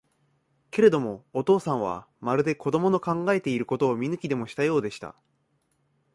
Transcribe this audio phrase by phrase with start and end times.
[0.71, 5.13] けれども、お父さんは、まるで子供の考えていることを見抜きでもしたようでした。